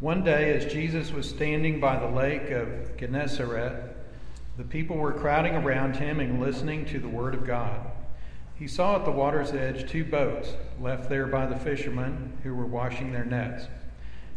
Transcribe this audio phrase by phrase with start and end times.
[0.00, 3.96] One day, as Jesus was standing by the lake of Gennesaret,
[4.56, 7.80] the people were crowding around him and listening to the word of God.
[8.54, 12.64] He saw at the water's edge two boats left there by the fishermen who were
[12.64, 13.66] washing their nets.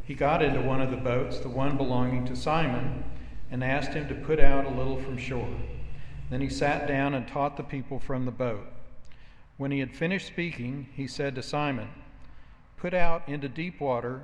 [0.03, 3.03] He got into one of the boats, the one belonging to Simon,
[3.51, 5.59] and asked him to put out a little from shore.
[6.31, 8.65] Then he sat down and taught the people from the boat.
[9.57, 11.89] When he had finished speaking, he said to Simon,
[12.77, 14.23] Put out into deep water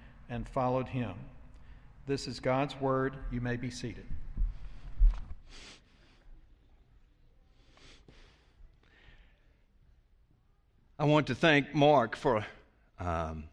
[0.31, 1.13] and followed him.
[2.07, 3.13] This is God's word.
[3.31, 4.05] You may be seated.
[10.97, 12.45] I want to thank Mark for
[12.99, 13.43] um,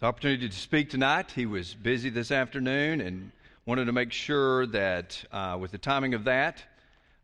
[0.00, 1.30] the opportunity to speak tonight.
[1.30, 3.30] He was busy this afternoon and
[3.64, 6.62] wanted to make sure that, uh, with the timing of that,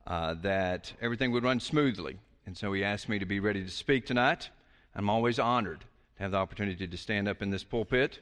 [0.07, 2.19] uh, that everything would run smoothly.
[2.47, 4.51] And so he asked me to be ready to speak tonight.
[4.95, 8.21] I'm always honored to have the opportunity to stand up in this pulpit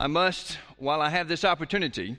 [0.00, 2.16] I must, while I have this opportunity,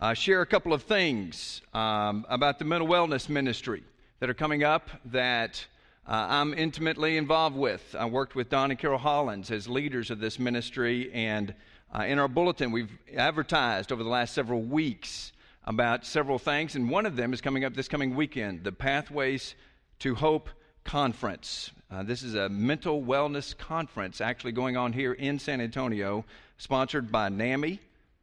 [0.00, 3.84] uh, share a couple of things um, about the mental wellness ministry
[4.18, 5.64] that are coming up that
[6.04, 7.94] uh, I'm intimately involved with.
[7.96, 11.54] I worked with Don and Carol Hollins as leaders of this ministry, and
[11.96, 15.30] uh, in our bulletin, we've advertised over the last several weeks
[15.64, 19.54] about several things, and one of them is coming up this coming weekend the Pathways
[20.00, 20.48] to Hope
[20.82, 21.70] Conference.
[21.88, 26.24] Uh, this is a mental wellness conference actually going on here in San Antonio
[26.58, 27.80] sponsored by NAMI,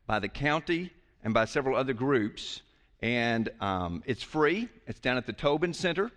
[0.08, 0.92] by the county,
[1.24, 2.62] and by several other groups.
[3.02, 4.70] And um, it's free.
[4.88, 6.12] It's down at the Tobin Center.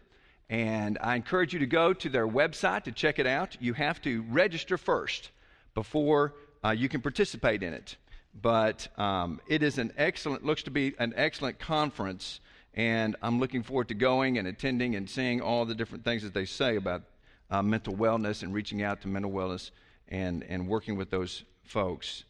[0.48, 3.56] And I encourage you to go to their website to check it out.
[3.60, 5.30] You have to register first
[5.74, 6.34] before
[6.64, 7.96] uh, you can participate in it.
[8.40, 12.40] But um, it is an excellent, looks to be an excellent conference.
[12.74, 16.34] And I'm looking forward to going and attending and seeing all the different things that
[16.34, 17.02] they say about
[17.50, 19.70] uh, mental wellness and reaching out to mental wellness
[20.08, 22.24] and, and working with those folks.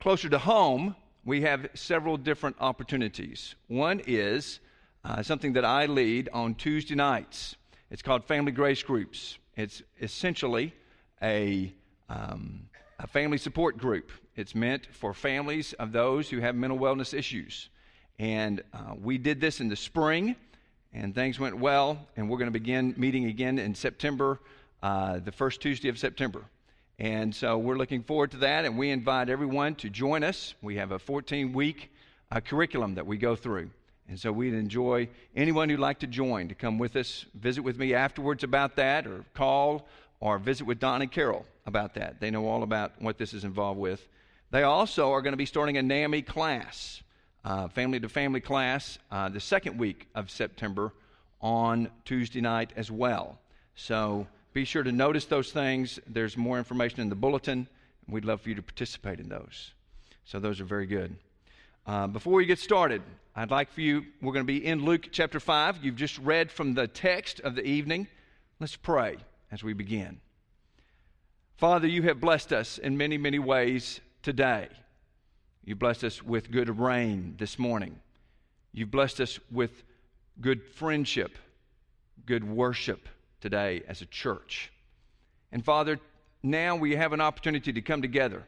[0.00, 3.54] Closer to home, we have several different opportunities.
[3.68, 4.58] One is
[5.04, 7.54] uh, something that I lead on Tuesday nights.
[7.92, 9.38] It's called Family Grace Groups.
[9.56, 10.74] It's essentially
[11.22, 11.72] a,
[12.08, 12.68] um,
[12.98, 14.10] a family support group.
[14.34, 17.68] It's meant for families of those who have mental wellness issues.
[18.18, 20.34] And uh, we did this in the spring,
[20.92, 22.08] and things went well.
[22.16, 24.40] And we're going to begin meeting again in September,
[24.82, 26.44] uh, the first Tuesday of September.
[26.98, 30.54] And so we're looking forward to that, and we invite everyone to join us.
[30.62, 31.90] We have a 14 week
[32.30, 33.70] uh, curriculum that we go through.
[34.08, 37.78] And so we'd enjoy anyone who'd like to join to come with us, visit with
[37.78, 39.86] me afterwards about that, or call
[40.20, 42.20] or visit with Don and Carol about that.
[42.20, 44.06] They know all about what this is involved with.
[44.50, 47.02] They also are going to be starting a NAMI class,
[47.72, 50.92] family to family class, uh, the second week of September
[51.40, 53.38] on Tuesday night as well.
[53.74, 55.98] So be sure to notice those things.
[56.06, 57.68] There's more information in the bulletin.
[58.06, 59.72] We'd love for you to participate in those.
[60.24, 61.16] So, those are very good.
[61.86, 63.02] Uh, before we get started,
[63.34, 65.78] I'd like for you, we're going to be in Luke chapter 5.
[65.82, 68.06] You've just read from the text of the evening.
[68.60, 69.16] Let's pray
[69.50, 70.20] as we begin.
[71.56, 74.68] Father, you have blessed us in many, many ways today.
[75.64, 78.00] You blessed us with good rain this morning.
[78.72, 79.82] You've blessed us with
[80.40, 81.38] good friendship,
[82.26, 83.08] good worship
[83.42, 84.72] today as a church.
[85.50, 85.98] And Father,
[86.42, 88.44] now we have an opportunity to come together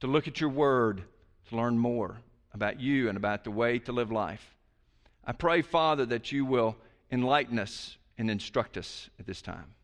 [0.00, 1.02] to look at your word,
[1.50, 2.16] to learn more
[2.54, 4.54] about you and about the way to live life.
[5.24, 6.76] I pray, Father, that you will
[7.10, 9.74] enlighten us and instruct us at this time.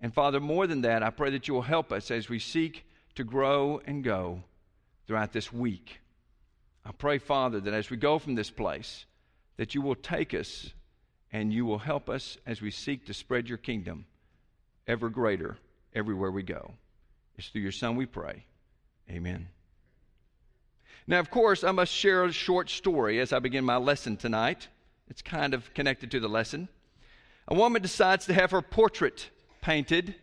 [0.00, 2.84] And Father, more than that, I pray that you will help us as we seek
[3.14, 4.42] to grow and go
[5.06, 6.00] throughout this week.
[6.84, 9.04] I pray, Father, that as we go from this place,
[9.56, 10.72] that you will take us
[11.32, 14.06] and you will help us as we seek to spread your kingdom
[14.86, 15.58] ever greater
[15.94, 16.74] everywhere we go.
[17.36, 18.44] It's through your Son we pray.
[19.10, 19.48] Amen.
[21.06, 24.68] Now, of course, I must share a short story as I begin my lesson tonight.
[25.08, 26.68] It's kind of connected to the lesson.
[27.46, 29.30] A woman decides to have her portrait
[29.62, 30.14] painted,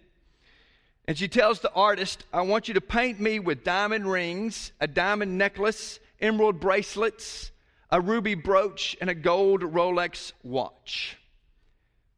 [1.07, 4.87] and she tells the artist, I want you to paint me with diamond rings, a
[4.87, 7.51] diamond necklace, emerald bracelets,
[7.95, 11.17] a ruby brooch, and a gold Rolex watch.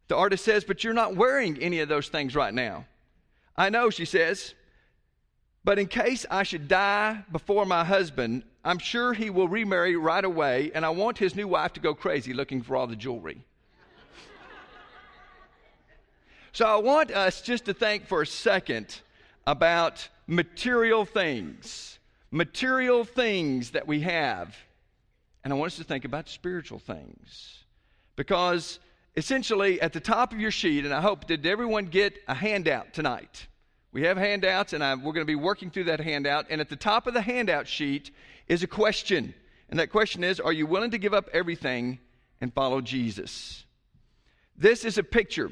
[0.07, 2.87] The artist says, But you're not wearing any of those things right now.
[3.55, 4.55] I know, she says,
[5.63, 10.25] but in case I should die before my husband, I'm sure he will remarry right
[10.25, 13.45] away, and I want his new wife to go crazy looking for all the jewelry.
[16.53, 19.01] so I want us just to think for a second
[19.45, 21.99] about material things,
[22.31, 24.57] material things that we have.
[25.47, 27.63] And I want us to think about spiritual things.
[28.17, 28.79] Because
[29.15, 32.93] essentially, at the top of your sheet, and I hope, did everyone get a handout
[32.93, 33.47] tonight?
[33.93, 36.47] We have handouts, and I, we're going to be working through that handout.
[36.49, 38.11] And at the top of the handout sheet
[38.49, 39.33] is a question.
[39.69, 41.99] And that question is Are you willing to give up everything
[42.41, 43.63] and follow Jesus?
[44.57, 45.49] This is a picture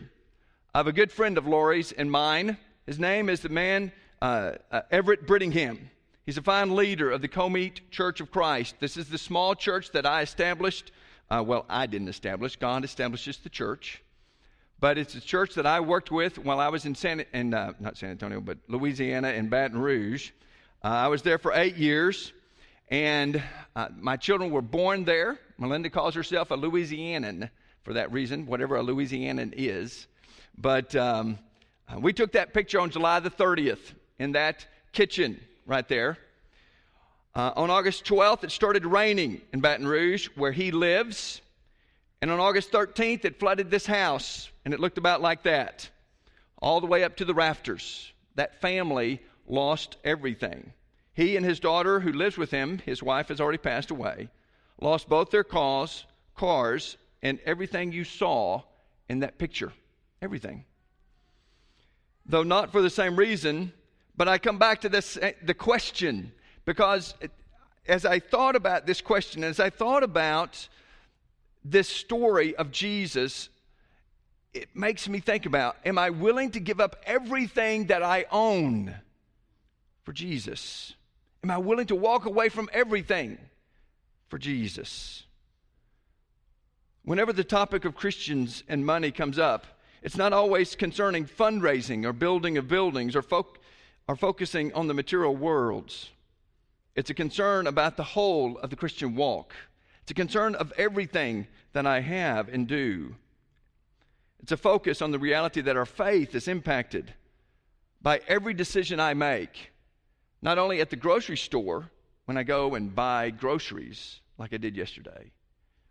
[0.73, 2.57] of a good friend of Lori's and mine.
[2.85, 5.89] His name is the man uh, uh, Everett Brittingham.
[6.25, 8.75] He's a fine leader of the Comite Church of Christ.
[8.79, 10.91] This is the small church that I established.
[11.29, 14.01] Uh, well, I didn't establish, God establishes the church
[14.79, 17.73] but it's a church that I worked with while I was in San, in, uh,
[17.79, 20.31] not San Antonio, but Louisiana and Baton Rouge.
[20.83, 22.33] Uh, I was there for eight years,
[22.89, 23.41] and
[23.75, 25.39] uh, my children were born there.
[25.57, 27.49] Melinda calls herself a Louisianan
[27.83, 30.07] for that reason, whatever a Louisianan is.
[30.57, 31.39] But um,
[31.87, 36.17] uh, we took that picture on July the 30th in that kitchen right there.
[37.33, 41.41] Uh, on August 12th, it started raining in Baton Rouge, where he lives.
[42.21, 45.89] And on August 13th, it flooded this house, and it looked about like that,
[46.61, 48.13] all the way up to the rafters.
[48.35, 50.71] That family lost everything.
[51.13, 54.29] He and his daughter, who lives with him, his wife has already passed away,
[54.79, 58.61] lost both their cars, cars, and everything you saw
[59.09, 59.73] in that picture.
[60.21, 60.65] Everything.
[62.25, 63.71] Though not for the same reason,
[64.17, 66.31] but I come back to this eh, the question
[66.65, 67.13] because
[67.87, 70.67] as I thought about this question, as I thought about
[71.63, 73.49] this story of Jesus,
[74.53, 78.95] it makes me think about am I willing to give up everything that I own
[80.03, 80.93] for Jesus?
[81.43, 83.37] Am I willing to walk away from everything
[84.29, 85.23] for Jesus?
[87.03, 89.67] Whenever the topic of Christians and money comes up,
[90.01, 93.47] it's not always concerning fundraising or building of buildings or, fo-
[94.07, 96.09] or focusing on the material worlds.
[96.95, 99.53] It's a concern about the whole of the Christian walk.
[100.01, 103.15] It's a concern of everything that I have and do.
[104.41, 107.13] It's a focus on the reality that our faith is impacted
[108.01, 109.71] by every decision I make,
[110.41, 111.89] not only at the grocery store
[112.25, 115.31] when I go and buy groceries like I did yesterday,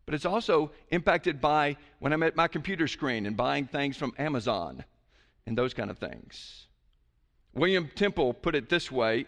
[0.07, 4.15] but it's also impacted by when I'm at my computer screen and buying things from
[4.19, 4.85] Amazon
[5.47, 6.67] and those kind of things.
[7.55, 9.27] William Temple put it this way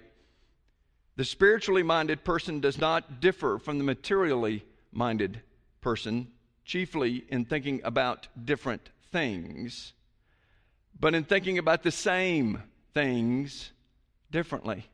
[1.17, 5.41] the spiritually minded person does not differ from the materially minded
[5.81, 6.29] person,
[6.65, 9.95] chiefly in thinking about different things,
[10.99, 12.63] but in thinking about the same
[12.93, 13.73] things
[14.31, 14.87] differently.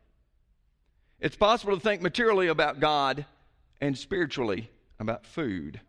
[1.18, 3.26] It's possible to think materially about God
[3.80, 4.70] and spiritually
[5.00, 5.80] about food.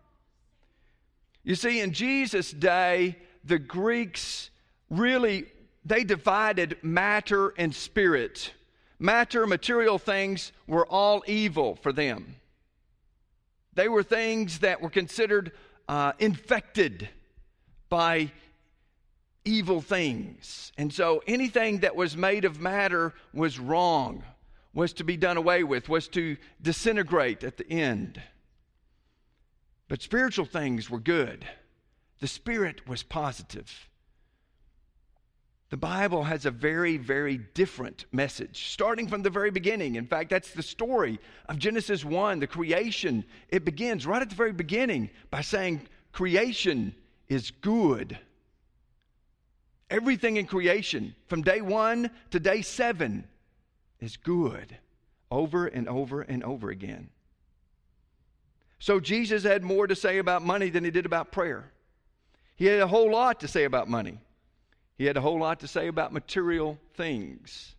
[1.43, 4.49] You see, in Jesus' day, the Greeks
[4.89, 5.45] really
[5.85, 8.53] they divided matter and spirit.
[8.99, 12.35] Matter, material things were all evil for them.
[13.73, 15.51] They were things that were considered
[15.89, 17.09] uh, infected
[17.89, 18.31] by
[19.45, 20.71] evil things.
[20.77, 24.23] And so anything that was made of matter was wrong,
[24.73, 28.21] was to be done away with, was to disintegrate at the end.
[29.87, 31.45] But spiritual things were good,
[32.19, 33.89] the spirit was positive.
[35.73, 39.95] The Bible has a very, very different message, starting from the very beginning.
[39.95, 43.25] In fact, that's the story of Genesis 1, the creation.
[43.49, 46.93] It begins right at the very beginning by saying, Creation
[47.27, 48.19] is good.
[49.89, 53.27] Everything in creation, from day one to day seven,
[53.99, 54.77] is good,
[55.31, 57.09] over and over and over again.
[58.77, 61.71] So Jesus had more to say about money than he did about prayer.
[62.55, 64.19] He had a whole lot to say about money.
[64.97, 67.75] He had a whole lot to say about material things.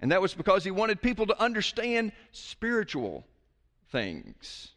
[0.00, 3.26] And that was because he wanted people to understand spiritual
[3.90, 4.68] things.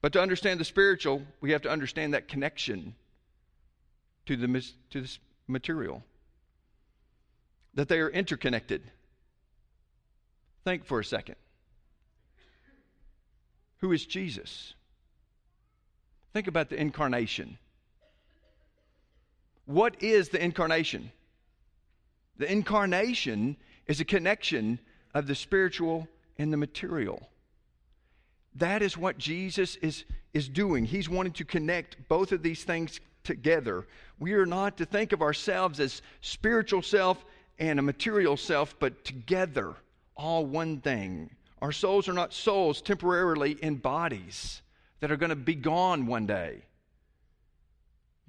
[0.00, 2.94] But to understand the spiritual, we have to understand that connection
[4.26, 6.04] to the, to the material,
[7.74, 8.82] that they are interconnected.
[10.64, 11.36] Think for a second.
[13.78, 14.74] Who is Jesus?
[16.32, 17.58] Think about the incarnation.
[19.68, 21.12] What is the incarnation?
[22.38, 24.78] The incarnation is a connection
[25.12, 26.08] of the spiritual
[26.38, 27.28] and the material.
[28.54, 30.86] That is what Jesus is, is doing.
[30.86, 33.86] He's wanting to connect both of these things together.
[34.18, 37.22] We are not to think of ourselves as spiritual self
[37.58, 39.74] and a material self, but together,
[40.16, 41.28] all one thing.
[41.60, 44.62] Our souls are not souls temporarily in bodies
[45.00, 46.62] that are going to be gone one day,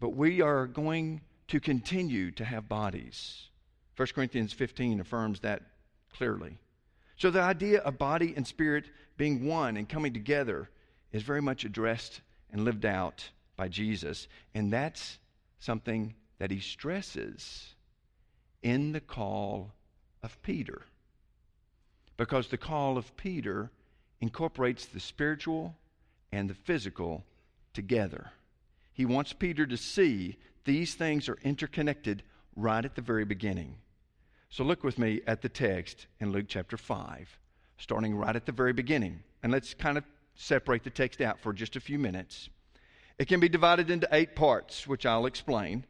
[0.02, 3.50] but we are going to continue to have bodies.
[3.98, 5.62] 1 Corinthians 15 affirms that
[6.14, 6.58] clearly.
[7.18, 8.86] So the idea of body and spirit
[9.18, 10.70] being one and coming together
[11.12, 14.28] is very much addressed and lived out by Jesus.
[14.54, 15.20] And that's
[15.60, 17.76] something that he stresses
[18.64, 19.74] in the call
[20.24, 20.84] of Peter.
[22.16, 23.72] Because the call of Peter
[24.22, 25.76] incorporates the spiritual
[26.32, 27.26] and the physical
[27.74, 28.32] together.
[28.94, 32.24] He wants Peter to see these things are interconnected
[32.56, 33.76] right at the very beginning.
[34.50, 37.40] So look with me at the text in Luke chapter 5,
[37.78, 39.22] starting right at the very beginning.
[39.44, 40.04] And let's kind of
[40.36, 42.50] separate the text out for just a few minutes.
[43.18, 45.86] It can be divided into eight parts, which I'll explain.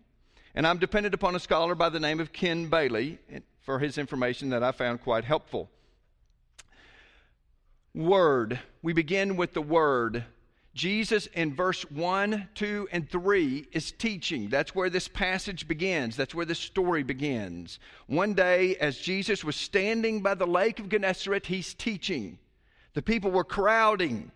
[0.55, 3.19] And I'm dependent upon a scholar by the name of Ken Bailey
[3.61, 5.69] for his information that I found quite helpful.
[7.93, 8.59] Word.
[8.81, 10.25] We begin with the Word.
[10.73, 14.49] Jesus in verse 1, 2, and 3 is teaching.
[14.49, 16.15] That's where this passage begins.
[16.15, 17.79] That's where this story begins.
[18.07, 22.39] One day, as Jesus was standing by the lake of Gennesaret, he's teaching.
[22.93, 24.31] The people were crowding,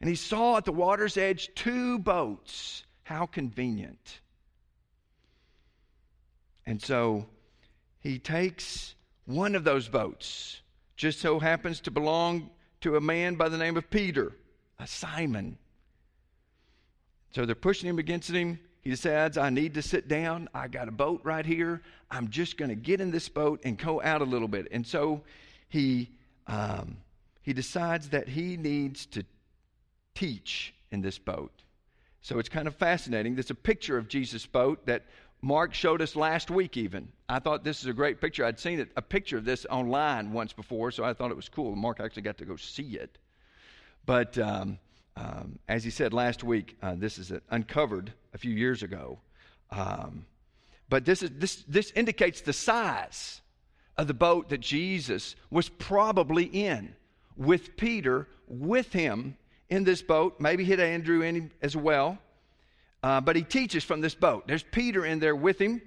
[0.00, 2.84] and he saw at the water's edge two boats.
[3.02, 4.20] How convenient.
[6.66, 7.26] And so
[8.00, 8.94] he takes
[9.26, 10.60] one of those boats,
[10.96, 14.32] just so happens to belong to a man by the name of Peter,
[14.78, 15.58] a Simon.
[17.32, 18.58] So they're pushing him against him.
[18.82, 20.48] He decides, I need to sit down.
[20.54, 21.82] I got a boat right here.
[22.10, 24.68] I'm just going to get in this boat and go out a little bit.
[24.70, 25.22] And so
[25.68, 26.10] he,
[26.46, 26.98] um,
[27.42, 29.24] he decides that he needs to
[30.14, 31.52] teach in this boat.
[32.22, 33.34] So it's kind of fascinating.
[33.34, 35.04] There's a picture of Jesus' boat that
[35.42, 37.08] Mark showed us last week, even.
[37.28, 38.44] I thought this is a great picture.
[38.44, 41.48] I'd seen it, a picture of this online once before, so I thought it was
[41.48, 41.76] cool.
[41.76, 43.18] Mark actually got to go see it.
[44.06, 44.78] But um,
[45.16, 49.18] um, as he said last week, uh, this is uncovered a few years ago.
[49.70, 50.24] Um,
[50.88, 53.40] but this, is, this, this indicates the size
[53.96, 56.94] of the boat that Jesus was probably in
[57.36, 59.36] with Peter with him
[59.68, 60.36] in this boat.
[60.38, 62.18] Maybe he had Andrew in him as well.
[63.02, 64.46] Uh, but he teaches from this boat.
[64.46, 65.82] There's Peter in there with him.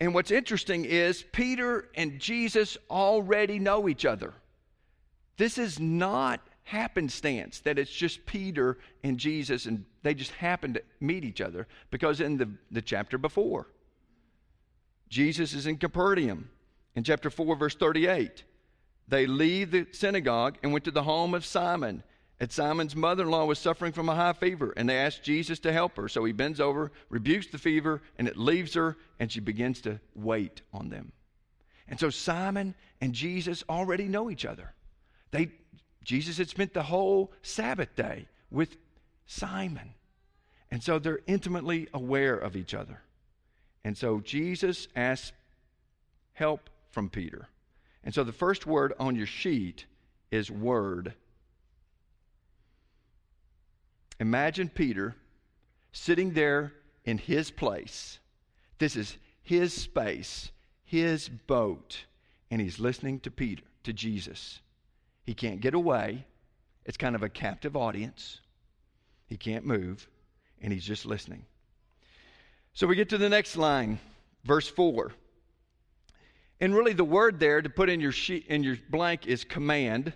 [0.00, 4.32] And what's interesting is Peter and Jesus already know each other.
[5.36, 10.82] This is not happenstance that it's just Peter and Jesus and they just happen to
[11.00, 13.66] meet each other because in the, the chapter before,
[15.08, 16.48] Jesus is in Capernaum
[16.94, 18.44] in chapter 4, verse 38.
[19.08, 22.04] They leave the synagogue and went to the home of Simon.
[22.38, 25.58] And Simon's mother in law was suffering from a high fever, and they asked Jesus
[25.60, 26.08] to help her.
[26.08, 30.00] So he bends over, rebukes the fever, and it leaves her, and she begins to
[30.14, 31.12] wait on them.
[31.88, 34.72] And so Simon and Jesus already know each other.
[35.32, 35.50] They,
[36.04, 38.76] Jesus had spent the whole Sabbath day with
[39.26, 39.94] Simon.
[40.70, 43.02] And so they're intimately aware of each other.
[43.84, 45.32] And so Jesus asks
[46.32, 47.48] help from Peter.
[48.04, 49.84] And so the first word on your sheet
[50.30, 51.14] is word.
[54.18, 55.16] Imagine Peter
[55.92, 56.72] sitting there
[57.04, 58.18] in his place.
[58.78, 60.50] This is his space,
[60.84, 62.04] his boat,
[62.50, 64.60] and he's listening to Peter, to Jesus.
[65.24, 66.24] He can't get away.
[66.84, 68.40] It's kind of a captive audience.
[69.26, 70.08] He can't move,
[70.60, 71.44] and he's just listening.
[72.72, 73.98] So we get to the next line,
[74.44, 75.12] verse 4.
[76.60, 80.12] And really, the word there to put in your, sheet, in your blank is command.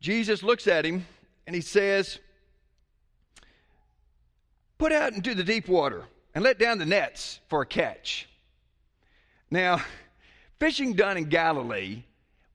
[0.00, 1.06] Jesus looks at him
[1.46, 2.18] and he says,
[4.78, 6.04] Put out into the deep water
[6.34, 8.28] and let down the nets for a catch.
[9.50, 9.82] Now,
[10.60, 12.04] fishing done in Galilee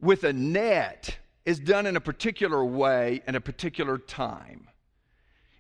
[0.04, 4.68] with a net is done in a particular way and a particular time.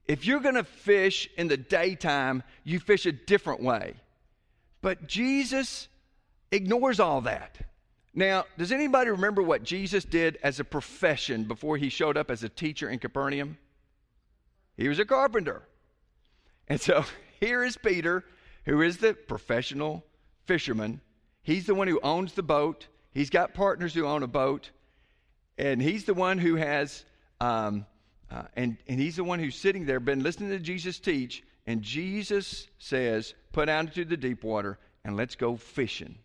[0.05, 3.95] If you're going to fish in the daytime, you fish a different way.
[4.81, 5.87] But Jesus
[6.51, 7.57] ignores all that.
[8.13, 12.43] Now, does anybody remember what Jesus did as a profession before he showed up as
[12.43, 13.57] a teacher in Capernaum?
[14.75, 15.63] He was a carpenter.
[16.67, 17.05] And so
[17.39, 18.25] here is Peter,
[18.65, 20.03] who is the professional
[20.45, 20.99] fisherman.
[21.41, 22.87] He's the one who owns the boat.
[23.13, 24.71] He's got partners who own a boat,
[25.57, 27.05] and he's the one who has
[27.39, 27.85] Um,
[28.33, 31.83] uh, and, and he's the one who's sitting there, been listening to Jesus teach, and
[31.83, 36.15] Jesus says, Put out into the deep water and let's go fishing.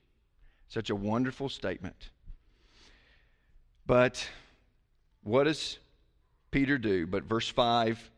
[0.68, 2.10] Such a wonderful statement.
[3.86, 4.26] But
[5.22, 5.78] what does
[6.50, 7.06] Peter do?
[7.06, 8.10] But verse 5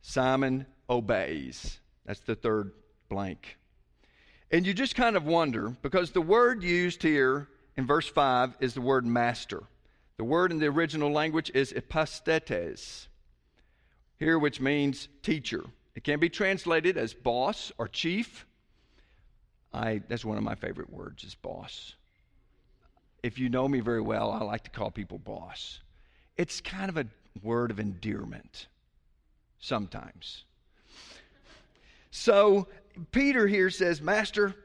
[0.00, 1.78] Simon obeys.
[2.06, 2.72] That's the third
[3.08, 3.56] blank.
[4.50, 7.46] And you just kind of wonder because the word used here
[7.78, 9.62] in verse 5 is the word master.
[10.16, 13.06] The word in the original language is epistates,
[14.18, 15.64] here, which means teacher.
[15.94, 18.46] It can be translated as boss or chief.
[19.72, 21.94] I, that's one of my favorite words is boss.
[23.22, 25.78] If you know me very well, I like to call people boss.
[26.36, 27.06] It's kind of a
[27.44, 28.66] word of endearment
[29.60, 30.42] sometimes.
[32.10, 32.66] So
[33.12, 34.56] Peter here says, Master,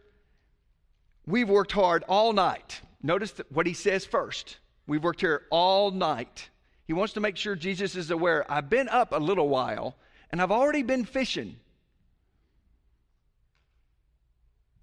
[1.28, 2.82] we've worked hard all night.
[3.04, 4.58] Notice what he says first.
[4.88, 6.50] We've worked here all night.
[6.88, 8.50] He wants to make sure Jesus is aware.
[8.52, 9.96] I've been up a little while
[10.32, 11.58] and I've already been fishing.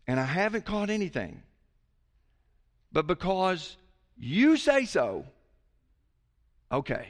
[0.07, 1.43] And I haven't caught anything.
[2.93, 3.77] But because
[4.19, 5.25] you say so,
[6.71, 7.09] okay,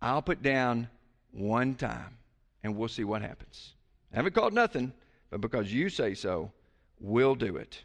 [0.00, 0.88] I'll put down
[1.32, 2.18] one time
[2.62, 3.74] and we'll see what happens.
[4.12, 4.92] I haven't caught nothing,
[5.30, 6.52] but because you say so,
[7.00, 7.82] we'll do it.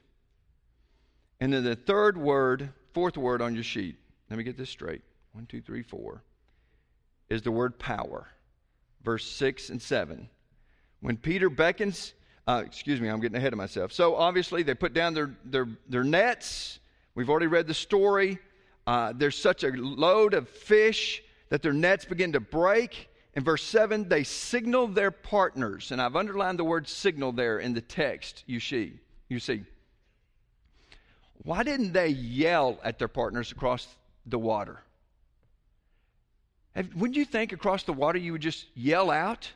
[1.40, 3.98] And then the third word, fourth word on your sheet,
[4.30, 5.02] let me get this straight.
[5.34, 6.24] One, two, three, four,
[7.30, 8.28] is the word power.
[9.04, 10.30] Verse 6 and 7.
[11.02, 12.14] When Peter beckons,
[12.48, 13.92] uh, excuse me, I'm getting ahead of myself.
[13.92, 16.80] So obviously, they put down their, their, their nets.
[17.14, 18.40] We've already read the story.
[18.88, 23.10] Uh, there's such a load of fish that their nets begin to break.
[23.36, 25.92] In verse 7, they signal their partners.
[25.92, 29.00] And I've underlined the word signal there in the text you see.
[29.28, 29.64] You see.
[31.46, 33.88] Why didn't they yell at their partners across
[34.26, 34.80] the water?
[36.76, 39.54] Wouldn't you think across the water you would just yell out?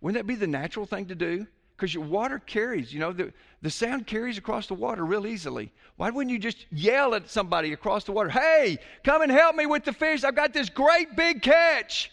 [0.00, 1.46] Wouldn't that be the natural thing to do?
[1.76, 5.70] Because your water carries, you know, the, the sound carries across the water real easily.
[5.96, 9.66] Why wouldn't you just yell at somebody across the water, hey, come and help me
[9.66, 10.24] with the fish?
[10.24, 12.10] I've got this great big catch.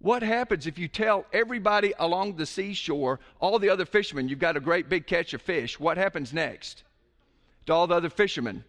[0.00, 4.56] What happens if you tell everybody along the seashore, all the other fishermen, you've got
[4.56, 5.78] a great big catch of fish?
[5.78, 6.82] What happens next?
[7.66, 8.64] To all the other fishermen.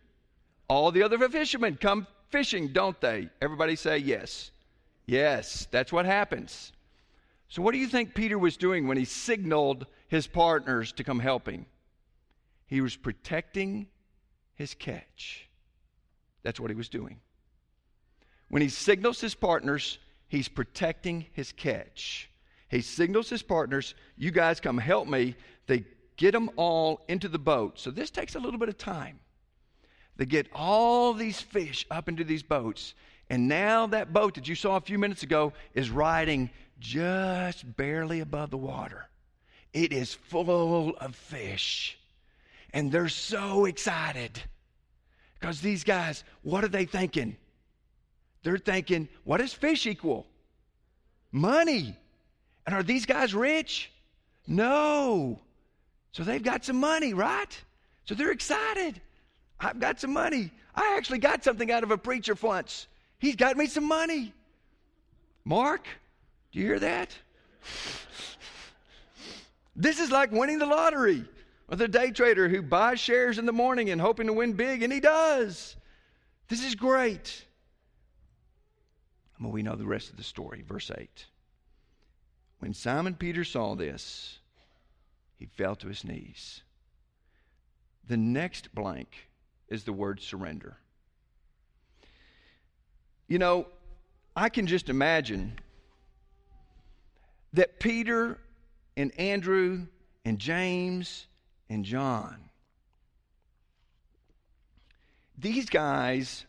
[0.67, 3.29] All the other fishermen come fishing, don't they?
[3.41, 4.51] Everybody say yes.
[5.05, 6.71] Yes, that's what happens.
[7.49, 11.19] So, what do you think Peter was doing when he signaled his partners to come
[11.19, 11.65] help him?
[12.67, 13.87] He was protecting
[14.55, 15.49] his catch.
[16.41, 17.19] That's what he was doing.
[18.47, 19.99] When he signals his partners,
[20.33, 22.27] He's protecting his catch.
[22.67, 25.35] He signals his partners, You guys come help me.
[25.67, 25.85] They
[26.17, 27.79] get them all into the boat.
[27.79, 29.19] So this takes a little bit of time.
[30.15, 32.93] They get all these fish up into these boats.
[33.29, 36.49] And now that boat that you saw a few minutes ago is riding
[36.79, 39.07] just barely above the water.
[39.73, 41.97] It is full of fish.
[42.73, 44.41] And they're so excited.
[45.39, 47.35] Because these guys, what are they thinking?
[48.43, 50.27] They're thinking, what does fish equal?
[51.31, 51.97] Money.
[52.65, 53.91] And are these guys rich?
[54.47, 55.39] No.
[56.13, 57.61] So they've got some money, right?
[58.05, 59.01] So they're excited.
[59.59, 60.51] I've got some money.
[60.75, 62.87] I actually got something out of a preacher once.
[63.17, 64.33] He's got me some money.
[65.43, 65.87] Mark,
[66.51, 67.09] do you hear that?
[69.75, 71.25] this is like winning the lottery
[71.67, 74.83] with a day trader who buys shares in the morning and hoping to win big,
[74.83, 75.75] and he does.
[76.47, 77.45] This is great.
[79.41, 80.63] Well, we know the rest of the story.
[80.67, 81.25] Verse 8.
[82.59, 84.39] When Simon Peter saw this,
[85.37, 86.61] he fell to his knees.
[88.07, 89.29] The next blank
[89.67, 90.77] is the word surrender.
[93.27, 93.67] You know,
[94.35, 95.59] I can just imagine
[97.53, 98.39] that Peter
[98.97, 99.87] and Andrew
[100.25, 101.27] and James
[101.69, 102.49] and John,
[105.37, 106.45] these guys,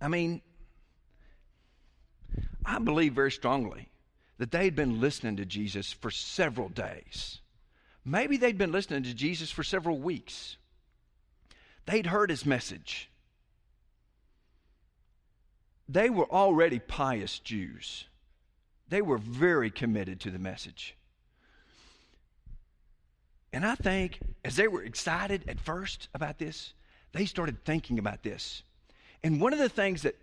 [0.00, 0.42] I mean,
[2.64, 3.88] I believe very strongly
[4.38, 7.40] that they'd been listening to Jesus for several days.
[8.08, 10.56] Maybe they'd been listening to Jesus for several weeks.
[11.86, 13.10] They'd heard his message.
[15.88, 18.04] They were already pious Jews.
[18.88, 20.96] They were very committed to the message.
[23.52, 26.74] And I think as they were excited at first about this,
[27.12, 28.62] they started thinking about this.
[29.24, 30.16] And one of the things that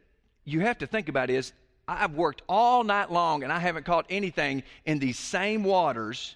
[0.45, 1.51] you have to think about is
[1.85, 6.35] I've worked all night long and I haven't caught anything in these same waters.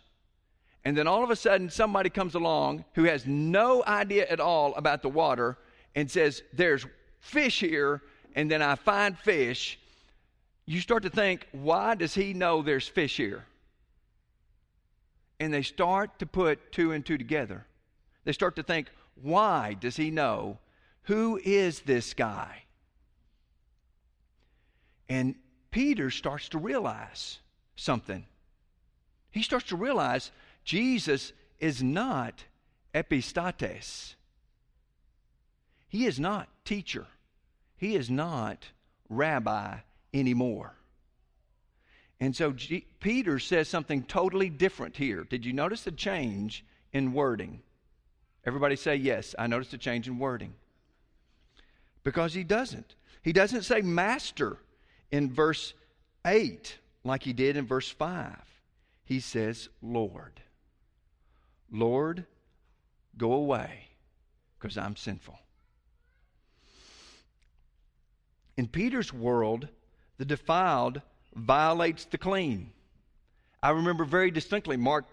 [0.88, 4.73] And then all of a sudden, somebody comes along who has no idea at all
[4.76, 5.58] about the water
[5.95, 6.86] and says, There's
[7.19, 8.02] fish here.
[8.36, 9.80] And then I find fish
[10.67, 13.45] you start to think, why does he know there's fish here?
[15.39, 17.65] And they start to put two and two together.
[18.26, 20.60] They start to think, why does he know?
[21.04, 22.63] Who is this guy?
[25.08, 25.36] And
[25.71, 27.39] Peter starts to realize
[27.78, 28.26] something.
[29.32, 30.32] He starts to realize
[30.67, 32.43] Jesus is not
[32.93, 34.15] epistates.
[35.88, 37.08] He is not teacher.
[37.77, 38.65] He is not
[39.08, 39.77] rabbi
[40.13, 40.75] anymore.
[42.19, 45.23] And so G- Peter says something totally different here.
[45.23, 47.62] Did you notice the change in wording?
[48.45, 49.36] Everybody say yes.
[49.39, 50.53] I noticed a change in wording.
[52.03, 52.95] Because he doesn't.
[53.21, 54.58] He doesn't say master
[55.12, 55.73] in verse
[56.25, 58.36] 8 like he did in verse 5.
[59.06, 60.41] He says Lord.
[61.71, 62.25] Lord,
[63.17, 63.88] go away
[64.58, 65.38] because I'm sinful.
[68.58, 69.67] In Peter's world,
[70.17, 71.01] the defiled
[71.36, 72.71] violates the clean.
[73.62, 75.06] I remember very distinctly Mark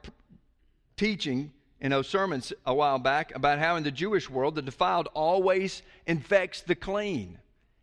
[0.96, 5.08] teaching in those sermons a while back about how in the Jewish world the defiled
[5.12, 7.38] always infects the clean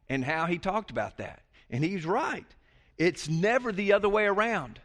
[0.09, 1.41] and how he talked about that.
[1.69, 2.45] And he's right.
[2.97, 4.79] It's never the other way around.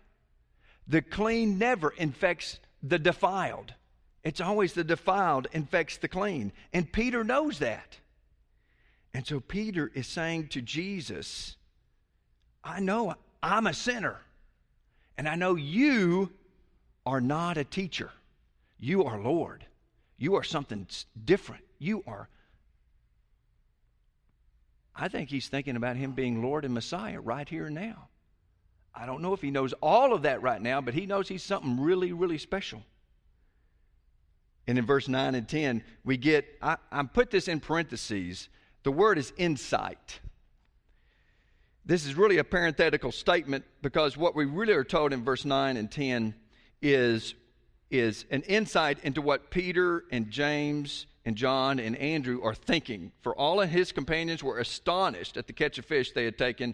[0.87, 3.75] The clean never infects the defiled.
[4.23, 6.53] It's always the defiled infects the clean.
[6.73, 7.99] And Peter knows that.
[9.15, 11.57] And so Peter is saying to Jesus,
[12.63, 14.19] I know I'm a sinner.
[15.17, 16.31] And I know you
[17.07, 18.11] are not a teacher.
[18.79, 19.65] You are Lord.
[20.19, 20.87] You are something
[21.25, 21.65] different.
[21.79, 22.29] You are.
[24.95, 28.09] I think he's thinking about him being Lord and Messiah right here and now.
[28.97, 31.43] I don't know if he knows all of that right now, but he knows he's
[31.43, 32.83] something really, really special.
[34.67, 38.49] And in verse 9 and 10, we get, I, I put this in parentheses
[38.83, 40.21] the word is insight.
[41.85, 45.77] This is really a parenthetical statement because what we really are told in verse 9
[45.77, 46.37] and 10
[46.81, 47.35] is,
[47.91, 53.11] is an insight into what Peter and James and John and Andrew are thinking.
[53.23, 56.73] For all of his companions were astonished at the catch of fish they had taken,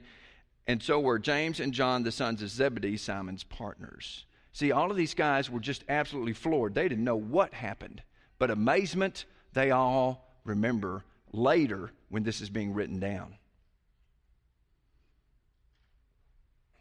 [0.66, 4.26] and so were James and John, the sons of Zebedee, Simon's partners.
[4.52, 6.74] See, all of these guys were just absolutely floored.
[6.74, 8.02] They didn't know what happened,
[8.38, 13.36] but amazement, they all remember later when this is being written down.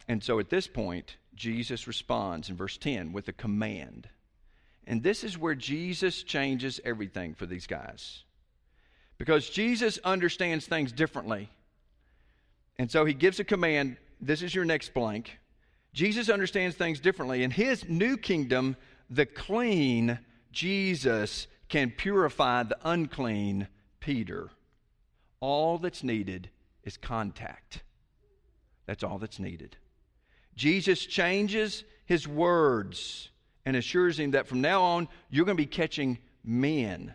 [0.08, 4.10] And so at this point, Jesus responds in verse 10 with a command.
[4.86, 8.24] And this is where Jesus changes everything for these guys.
[9.18, 11.50] Because Jesus understands things differently.
[12.78, 13.98] And so he gives a command.
[14.20, 15.38] This is your next blank.
[15.94, 17.44] Jesus understands things differently.
[17.44, 18.76] In his new kingdom,
[19.10, 20.20] the clean
[20.52, 23.68] Jesus can purify the unclean
[24.00, 24.50] Peter.
[25.40, 26.50] All that's needed
[26.84, 27.84] is contact.
[28.86, 29.78] That's all that's needed.
[30.56, 33.30] Jesus changes his words
[33.66, 37.14] and assures him that from now on, you're going to be catching men.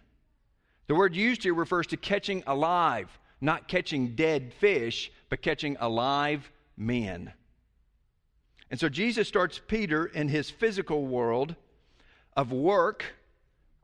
[0.87, 6.51] The word used here refers to catching alive, not catching dead fish, but catching alive
[6.77, 7.33] men.
[8.71, 11.55] And so Jesus starts Peter in his physical world
[12.37, 13.05] of work.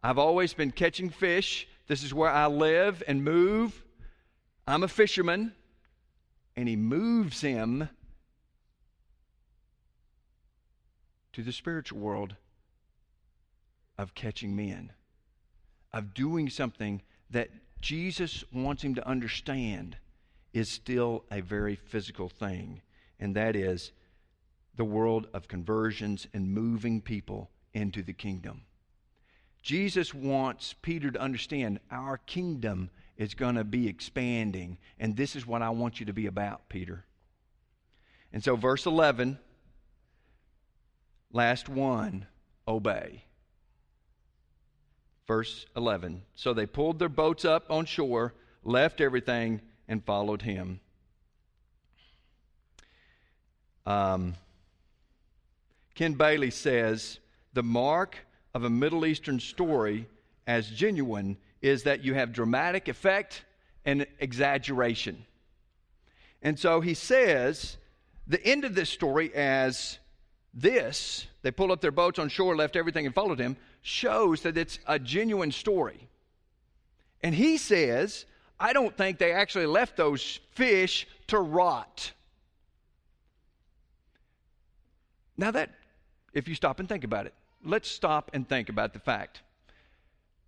[0.02, 1.68] I've always been catching fish.
[1.86, 3.82] This is where I live and move.
[4.66, 5.52] I'm a fisherman.
[6.56, 7.88] And he moves him
[11.32, 12.34] to the spiritual world
[13.96, 14.92] of catching men,
[15.92, 17.00] of doing something
[17.30, 17.50] that
[17.80, 19.96] Jesus wants him to understand
[20.52, 22.82] is still a very physical thing,
[23.18, 23.92] and that is
[24.76, 28.62] the world of conversions and moving people into the kingdom.
[29.62, 35.46] Jesus wants Peter to understand our kingdom is going to be expanding, and this is
[35.46, 37.04] what I want you to be about, Peter.
[38.32, 39.38] And so, verse 11,
[41.32, 42.26] last one,
[42.66, 43.24] obey.
[45.26, 46.22] Verse 11.
[46.34, 48.34] So they pulled their boats up on shore,
[48.64, 50.80] left everything, and followed him.
[53.84, 54.34] Um,
[55.94, 57.18] Ken Bailey says
[57.52, 58.18] the mark
[58.54, 60.06] of a Middle Eastern story
[60.46, 63.44] as genuine is that you have dramatic effect
[63.84, 65.24] and exaggeration.
[66.42, 67.76] And so he says
[68.26, 69.98] the end of this story as
[70.54, 74.56] this, they pulled up their boats on shore, left everything, and followed him, shows that
[74.56, 76.08] it's a genuine story.
[77.22, 78.26] And he says,
[78.62, 82.12] I don't think they actually left those fish to rot.
[85.36, 85.70] Now, that,
[86.32, 89.42] if you stop and think about it, let's stop and think about the fact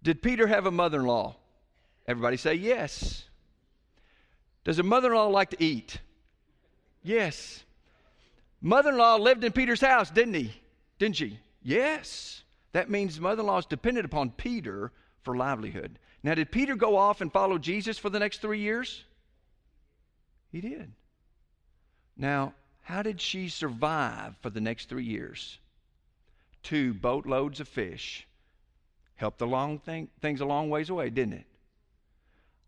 [0.04, 1.34] did Peter have a mother in law?
[2.06, 3.24] Everybody say yes.
[4.62, 5.98] Does a mother in law like to eat?
[7.02, 7.64] Yes.
[8.60, 10.52] Mother in law lived in Peter's house, didn't he?
[10.98, 11.40] Didn't she?
[11.62, 12.42] Yes.
[12.72, 15.98] That means mother in law is dependent upon Peter for livelihood.
[16.24, 19.04] Now, did Peter go off and follow Jesus for the next three years?
[20.50, 20.90] He did.
[22.16, 25.58] Now, how did she survive for the next three years?
[26.62, 28.26] Two boatloads of fish.
[29.16, 31.46] Helped the long thing, things a long ways away, didn't it?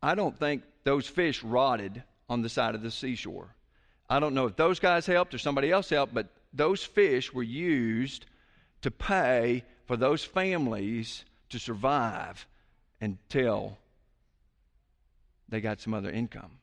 [0.03, 3.55] I don't think those fish rotted on the side of the seashore.
[4.11, 7.43] I don't know if those guys helped or somebody else helped, but those fish were
[7.43, 8.27] used
[8.83, 12.47] to pay for those families to survive
[13.01, 13.77] until
[15.49, 16.59] they got some other income.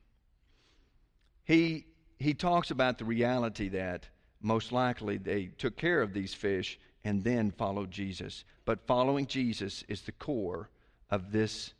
[1.46, 1.86] He,
[2.20, 4.08] he talks about the reality that
[4.42, 8.46] most likely they took care of these fish and then followed Jesus.
[8.66, 10.70] But following Jesus is the core
[11.10, 11.74] of this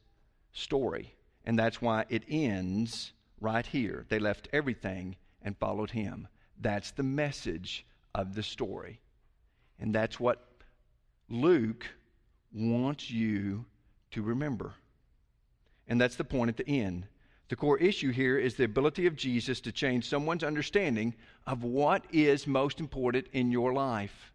[0.52, 1.14] story.
[1.46, 4.06] And that's why it ends right here.
[4.10, 6.28] They left everything and followed him.
[6.60, 7.86] That's the message
[8.16, 9.02] of the story.
[9.80, 10.48] And that's what
[11.30, 11.86] Luke
[12.54, 13.66] wants you
[14.14, 14.74] to remember.
[15.88, 17.06] And that's the point at the end.
[17.50, 21.14] The core issue here is the ability of Jesus to change someone's understanding
[21.46, 24.32] of what is most important in your life.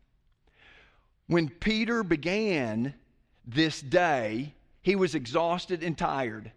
[1.27, 2.95] When Peter began
[3.47, 6.53] this day, he was exhausted and tired.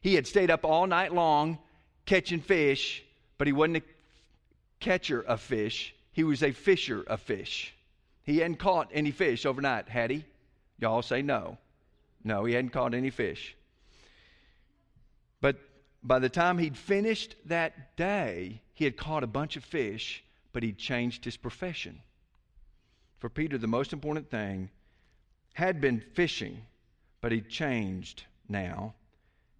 [0.00, 1.58] He had stayed up all night long
[2.06, 3.04] catching fish,
[3.38, 3.82] but he wasn't a
[4.80, 7.74] catcher of fish, he was a fisher of fish.
[8.24, 10.24] He hadn't caught any fish overnight, had he?
[10.78, 11.58] Y'all say no.
[12.24, 13.56] No, he hadn't caught any fish.
[15.40, 15.56] But
[16.02, 20.62] by the time he'd finished that day, he had caught a bunch of fish, but
[20.62, 22.00] he'd changed his profession.
[23.18, 24.70] For Peter, the most important thing
[25.54, 26.62] had been fishing,
[27.20, 28.94] but he changed now,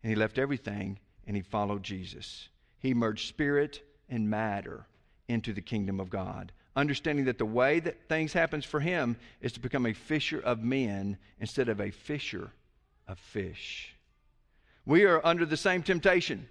[0.02, 2.48] and he left everything and he followed Jesus.
[2.78, 4.86] He merged spirit and matter
[5.28, 9.52] into the kingdom of God understanding that the way that things happens for him is
[9.52, 12.50] to become a fisher of men instead of a fisher
[13.06, 13.94] of fish.
[14.86, 16.48] We are under the same temptation.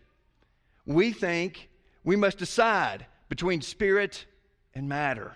[0.85, 1.69] We think
[2.03, 4.25] we must decide between spirit
[4.73, 5.33] and matter,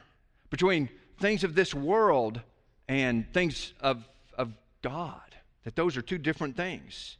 [0.49, 2.41] between things of this world
[2.87, 7.17] and things of, of God, that those are two different things.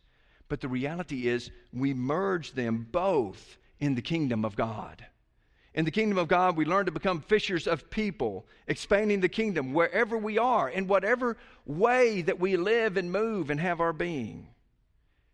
[0.48, 5.06] But the reality is, we merge them both in the kingdom of God.
[5.76, 9.74] In the kingdom of God, we learn to become fishers of people, expanding the kingdom
[9.74, 11.36] wherever we are, in whatever
[11.66, 14.48] way that we live and move and have our being,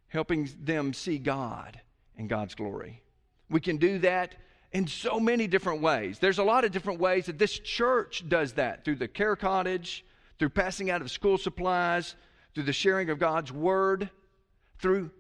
[0.08, 1.80] helping them see God
[2.18, 3.04] and God's glory.
[3.52, 4.34] We can do that
[4.72, 6.18] in so many different ways.
[6.18, 10.04] There's a lot of different ways that this church does that through the care cottage,
[10.40, 12.16] through passing out of school supplies,
[12.56, 14.10] through the sharing of God's word,
[14.80, 15.12] through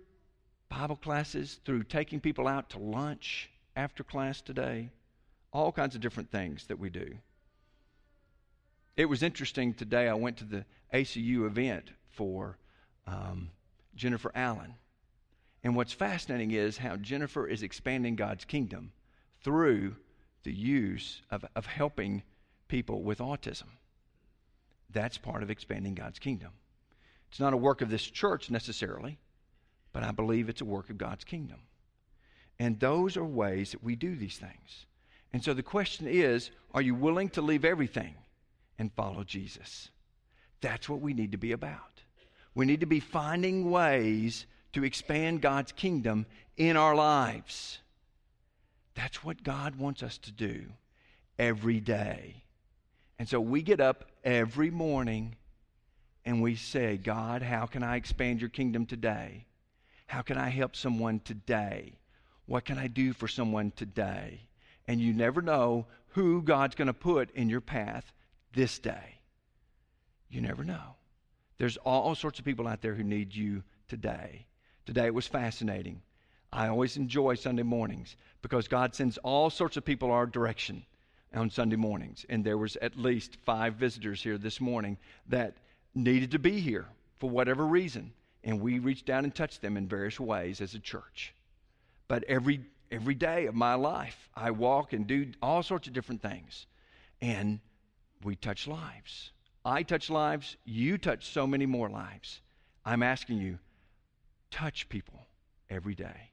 [0.67, 4.89] Bible classes, through taking people out to lunch after class today
[5.53, 7.15] all kinds of different things that we do.
[8.97, 10.07] It was interesting today.
[10.07, 12.57] I went to the ACU event for
[13.07, 13.49] um,
[13.95, 14.75] Jennifer Allen.
[15.63, 18.91] And what's fascinating is how Jennifer is expanding God's kingdom
[19.43, 19.95] through
[20.43, 22.23] the use of, of helping
[22.67, 23.67] people with autism.
[24.89, 26.51] That's part of expanding God's kingdom.
[27.29, 29.19] It's not a work of this church necessarily,
[29.93, 31.59] but I believe it's a work of God's kingdom.
[32.59, 34.85] And those are ways that we do these things.
[35.33, 38.15] And so the question is are you willing to leave everything
[38.77, 39.89] and follow Jesus?
[40.61, 42.01] That's what we need to be about.
[42.53, 46.25] We need to be finding ways to expand God's kingdom
[46.57, 47.79] in our lives.
[48.95, 50.65] That's what God wants us to do
[51.39, 52.43] every day.
[53.17, 55.35] And so we get up every morning
[56.25, 59.45] and we say, God, how can I expand your kingdom today?
[60.07, 61.93] How can I help someone today?
[62.45, 64.41] What can I do for someone today?
[64.87, 68.11] And you never know who God's going to put in your path
[68.53, 69.19] this day.
[70.29, 70.95] You never know.
[71.57, 74.47] There's all sorts of people out there who need you today.
[74.85, 76.01] Today it was fascinating.
[76.51, 80.85] I always enjoy Sunday mornings because God sends all sorts of people our direction
[81.33, 82.25] on Sunday mornings.
[82.29, 85.57] And there was at least five visitors here this morning that
[85.95, 86.87] needed to be here
[87.19, 88.11] for whatever reason.
[88.43, 91.33] And we reached out and touched them in various ways as a church.
[92.07, 94.29] But every every day of my life.
[94.35, 96.67] I walk and do all sorts of different things.
[97.21, 97.59] And
[98.23, 99.31] we touch lives.
[99.63, 100.57] I touch lives.
[100.65, 102.41] You touch so many more lives.
[102.85, 103.59] I'm asking you,
[104.49, 105.25] touch people
[105.69, 106.31] every day.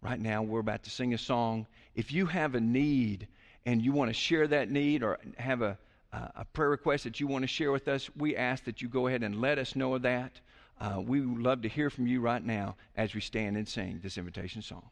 [0.00, 1.66] Right now, we're about to sing a song.
[1.94, 3.28] If you have a need
[3.66, 5.78] and you want to share that need or have a,
[6.12, 9.08] a prayer request that you want to share with us, we ask that you go
[9.08, 10.40] ahead and let us know of that.
[10.80, 13.98] Uh, we would love to hear from you right now as we stand and sing
[14.02, 14.88] this invitation song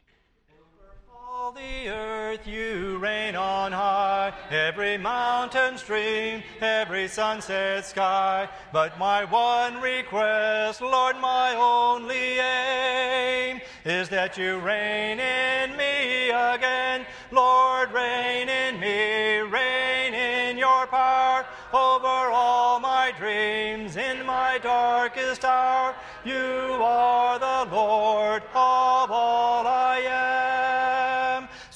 [1.56, 4.30] the earth you reign on high.
[4.50, 8.46] every mountain stream, every sunset sky.
[8.72, 17.06] But my one request, Lord, my only aim, is that you reign in me again.
[17.32, 25.44] Lord, reign in me, reign in your power over all my dreams in my darkest
[25.44, 25.94] hour.
[26.22, 28.42] You are the Lord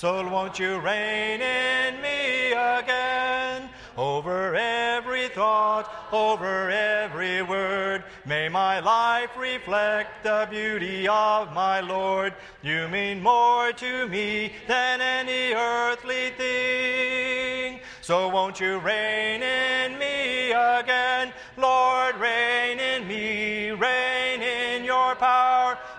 [0.00, 3.68] So won't you reign in me again?
[3.98, 12.32] Over every thought, over every word, may my life reflect the beauty of my Lord.
[12.62, 17.80] You mean more to me than any earthly thing.
[18.00, 21.30] So won't you reign in me again?
[21.58, 24.19] Lord, reign in me, reign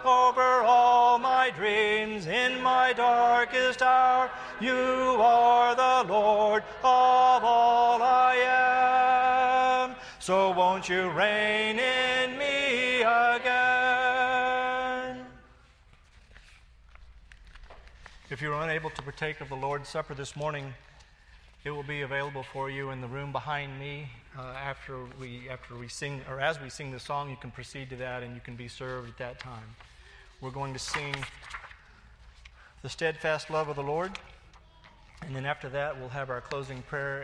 [0.05, 4.29] over all my dreams in my darkest hour.
[4.59, 9.95] You are the Lord of all I am.
[10.19, 13.61] So won't you reign in me again?
[18.29, 20.73] If you're unable to partake of the Lord's Supper this morning,
[21.63, 25.75] it will be available for you in the room behind me uh, after we after
[25.75, 27.29] we sing or as we sing the song.
[27.29, 29.75] You can proceed to that and you can be served at that time.
[30.41, 31.13] We're going to sing
[32.81, 34.17] the steadfast love of the Lord,
[35.21, 37.19] and then after that we'll have our closing prayer.